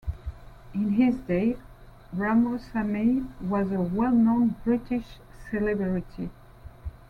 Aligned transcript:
In 0.73 0.93
his 0.93 1.13
day 1.19 1.57
Ramo 2.11 2.57
Samee 2.57 3.23
was 3.39 3.71
a 3.71 3.79
well-known 3.79 4.55
British 4.65 5.05
celebrity. 5.51 6.31